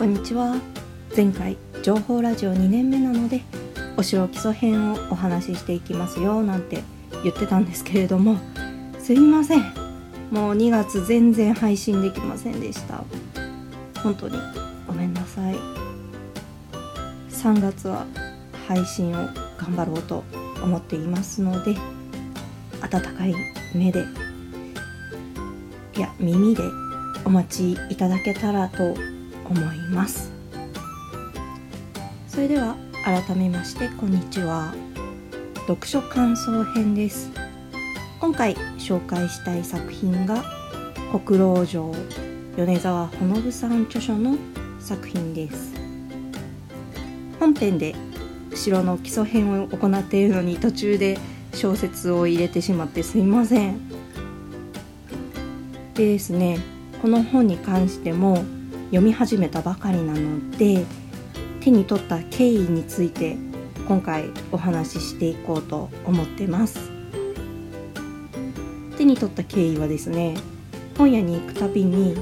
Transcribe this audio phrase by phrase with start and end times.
[0.00, 0.56] こんにちは。
[1.14, 3.42] 前回情報ラジオ2年目なので
[3.98, 6.82] お城基礎編をお話ししていきますよなんて
[7.22, 8.38] 言ってたんですけれども
[8.98, 9.60] すいません。
[10.30, 13.04] もう2月全然配信できませんでした。
[14.02, 14.38] 本当に
[14.86, 15.54] ごめんなさい。
[17.28, 18.06] 3月は
[18.68, 20.24] 配信を頑張ろうと
[20.62, 21.76] 思っていますので
[22.80, 23.34] 温かい
[23.74, 24.06] 目で
[25.94, 26.62] いや耳で
[27.26, 28.94] お待ちいただけたらと
[29.50, 30.30] 思います。
[32.28, 34.72] それでは改めましてこんにちは。
[35.66, 37.30] 読書感想編です。
[38.20, 40.44] 今回紹介したい作品が
[41.24, 41.92] 国老城
[42.56, 44.36] 米沢ほのぶさん著書の
[44.78, 45.74] 作品です。
[47.40, 47.96] 本編で
[48.54, 51.18] 城の基礎編を行っているのに途中で
[51.54, 53.80] 小説を入れてしまってすいません。
[55.94, 56.60] でですね
[57.02, 58.44] この本に関しても
[58.90, 60.84] 読み始めたばかりなので
[61.60, 63.36] 手に取った経緯について
[63.86, 66.90] 今回お話ししていこうと思ってます。
[68.96, 70.34] 手に取った経緯はですね
[70.98, 72.16] 本屋に行くたびに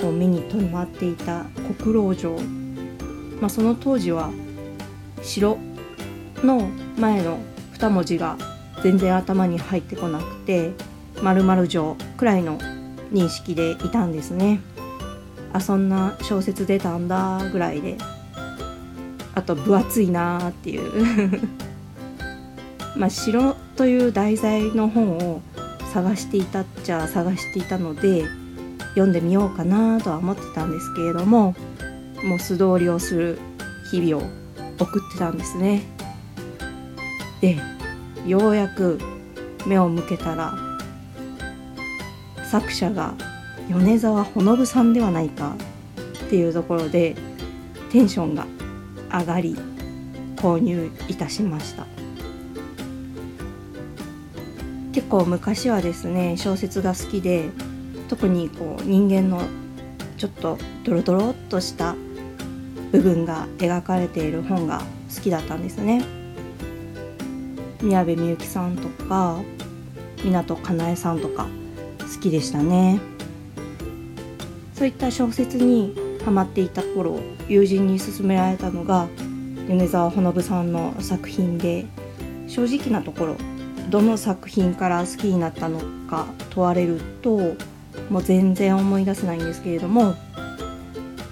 [0.00, 1.44] こう目に留まっていた
[1.78, 2.38] 国老城、
[3.40, 4.30] まあ、その当時は
[5.22, 5.58] 城
[6.42, 7.38] の前の
[7.74, 8.38] 2文字が
[8.82, 10.72] 全然頭に入ってこなくて
[11.22, 12.58] 〇〇城くらいの
[13.12, 14.60] 認識でいたんですね。
[15.54, 17.96] あそんな小説出たんだぐらいで。
[19.34, 21.40] あと分厚いなーっていう。
[22.96, 25.42] まあ城という題材の本を
[25.92, 28.24] 探していたっちゃ探していたので
[28.90, 31.54] 読んでみようかなとは思ってたんですけれども
[32.24, 33.38] もう素通りをする
[33.90, 34.28] 日々を
[34.78, 35.82] 送ってたんですね。
[37.40, 37.58] で
[38.26, 38.98] ようやく
[39.66, 40.54] 目を向けたら
[42.50, 43.14] 作者が
[43.68, 45.56] 米沢ほのぶさんではないか
[46.26, 47.16] っていうところで
[47.90, 48.46] テンションが
[49.10, 49.56] 上がり
[50.36, 51.86] 購入いたしました。
[54.92, 57.50] 結構昔はですね小説が好きで
[58.08, 59.42] 特にこう人間の
[60.16, 61.96] ちょっとドロドロっとした
[62.92, 64.82] 部分が描かれている本が
[65.14, 66.04] 好きだったんですね。
[67.82, 69.40] 宮部みゆきさんとか
[70.18, 71.48] 湊かなえさんとか
[72.00, 73.00] 好きでしたね。
[74.74, 79.08] そういった小説にハマっていた頃友人に勧められたのが
[79.68, 81.86] 米沢ほのぶさんの作品で
[82.48, 83.36] 正直なところ
[83.88, 87.54] どの作品から好きになったのか問われると
[88.10, 90.14] もう全然思い出せないんですけれども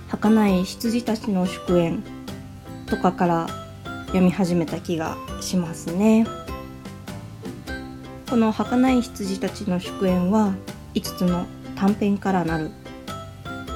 [0.09, 1.99] 儚い羊たちの祝宴
[2.87, 3.47] とかから
[4.07, 6.27] 読み始めた気がしますね。
[8.29, 10.55] この儚い羊たちの祝宴は
[10.95, 12.71] 5つの短編からなる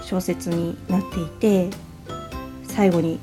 [0.06, 1.77] 小説になっていて
[2.62, 3.19] 最後に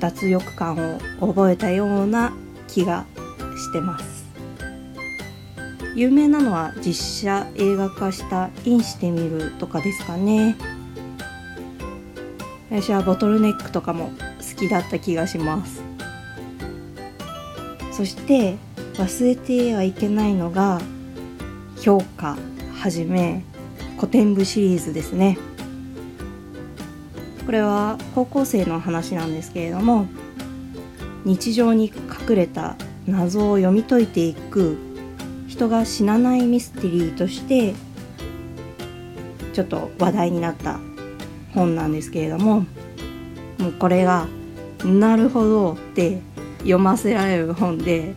[0.00, 2.32] 脱力感を覚えたような
[2.66, 3.06] 気が
[3.56, 4.24] してます。
[5.94, 10.56] 有名なのは実写映画化した「インしてみる」とかですかね。
[12.68, 15.82] 私はボトルネックとかも好きだった気がします。
[17.92, 18.56] そして
[18.94, 20.80] 忘れてはいけないのが
[21.80, 22.36] 評価
[22.76, 23.44] はじめ
[23.96, 25.38] 古典部シリーズですね。
[27.46, 30.06] これは高校生の話なんですけれども
[31.24, 31.86] 日常に
[32.28, 34.78] 隠れた謎を読み解いていく
[35.46, 37.74] 人が死なないミステリーとして
[39.52, 40.80] ちょっと話題になった
[41.54, 42.66] 本なんですけれども
[43.58, 44.26] もうこれが
[44.84, 46.20] なるほどって
[46.58, 48.14] 読ませられる本で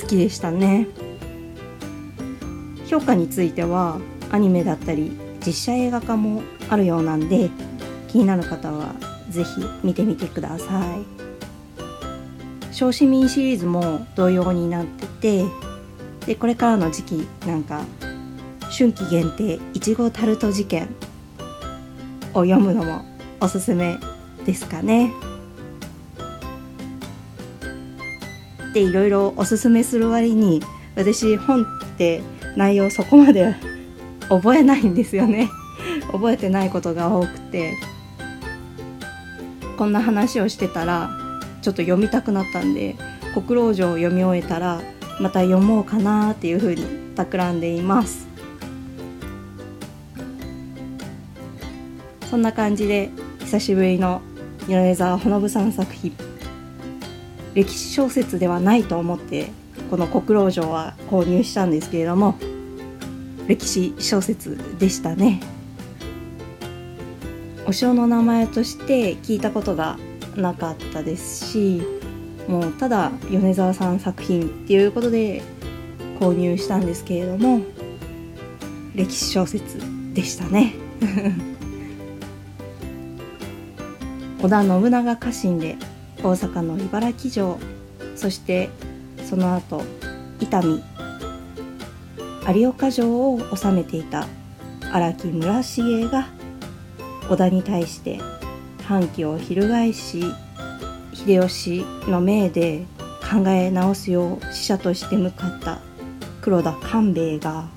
[0.00, 0.88] 好きでしたね。
[2.86, 3.98] 評価については
[4.30, 5.12] アニメだったり
[5.44, 7.50] 実写映画化もあるようなんで
[8.08, 8.94] 気になる方は
[9.30, 11.26] 是非見てみてください。
[12.72, 15.44] 小市民シリーズも同様になってて
[16.26, 17.82] でこれからの時期なんか
[18.70, 20.88] 春季限定いちごタルト事件
[22.34, 23.02] を読むのも
[23.40, 23.96] おすすめ
[24.44, 25.10] ですかね。
[28.74, 30.60] でいろいろおすすめする割に
[30.96, 31.66] 私本っ
[31.96, 32.20] て
[32.56, 33.54] 内容そこまで
[34.28, 35.48] 覚えないんですよね。
[36.12, 37.74] 覚えてないことが多くて。
[39.76, 41.10] こんな話をしてたら
[41.62, 42.96] ちょっと読みたくなったんで
[43.34, 44.80] 国老城を読み終えたら
[45.20, 46.84] また読もうかなっていうふうに
[47.14, 48.26] 企んでいます。
[52.30, 54.20] そんな感じで久しぶりの
[54.68, 56.12] 米沢ほのぶさん作品。
[57.54, 59.50] 歴史小説ではないと思って
[59.90, 62.38] この国老城は購入したんですけれども
[63.46, 65.40] 歴史小説でしたね。
[67.68, 69.98] お城の名前として聞いたことが
[70.36, 71.82] なかったですし
[72.46, 75.42] もうただ米沢さん作品っていうことで
[76.20, 77.62] 購入したんですけれども
[78.94, 79.78] 歴史小説
[80.14, 80.74] でしたね。
[84.40, 85.76] 織田信長家臣で
[86.22, 87.58] 大阪の茨城城
[88.14, 88.70] そして
[89.28, 89.82] その後
[90.40, 90.82] 伊丹
[92.54, 94.26] 有岡城を治めていた
[94.92, 96.28] 荒木村重が
[97.28, 98.20] 織田に対して
[98.84, 100.22] 反旗を翻し
[101.12, 102.84] 秀吉の命で
[103.20, 105.80] 考え直すよう使者として向かった
[106.40, 107.68] 黒田官兵衛が、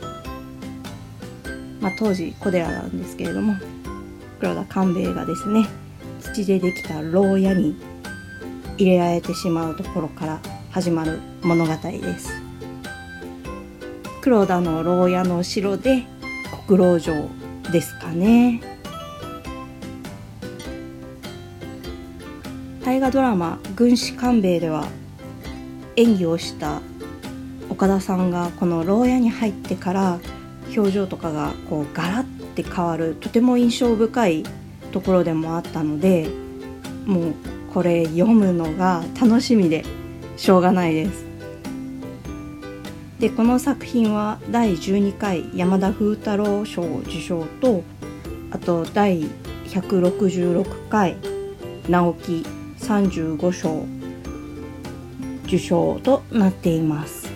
[1.82, 3.56] まあ、当時小寺なんですけれども
[4.40, 5.68] 黒田官兵衛がですね
[6.22, 7.76] 土でできた牢屋に
[8.78, 10.40] 入れられてしまうところから
[10.72, 12.30] 始まる物語です。
[14.22, 16.04] 黒田の牢屋の城で
[16.68, 17.30] 国老城
[17.72, 18.69] ですかね。
[22.90, 24.88] 大河ドラマ「軍師官兵衛」では
[25.96, 26.82] 演技をした
[27.70, 30.20] 岡田さんがこの牢屋に入ってから
[30.76, 34.44] 表情とかがこうガラッて変わるとても印象深い
[34.92, 36.30] ところでもあったので
[37.06, 37.34] もう
[37.72, 39.86] これ読むのが楽しみで
[40.36, 41.26] しょうがないです。
[43.20, 47.84] でこの作品は第12回山田風太郎賞受賞と
[48.50, 49.28] あと第
[49.68, 51.18] 166回
[51.88, 52.59] 直木
[52.90, 53.86] 35賞
[55.46, 57.30] 受賞となっています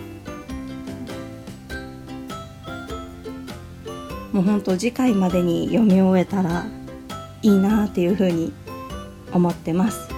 [4.32, 6.66] もうほんと次回までに読み終えたら
[7.42, 8.52] いいなっていうふうに
[9.32, 10.08] 思ってます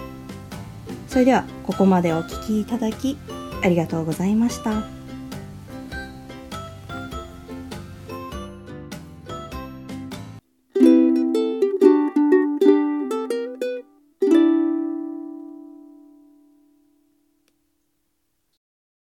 [1.07, 3.19] それではここまでお聴きいただき
[3.63, 4.96] ありがとうございました。